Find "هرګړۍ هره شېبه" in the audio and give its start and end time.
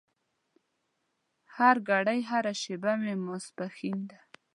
1.55-2.91